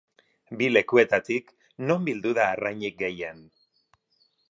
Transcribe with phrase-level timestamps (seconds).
[0.61, 1.53] Bi lekuetatik,
[1.91, 3.49] non bildu da arrainik gehien?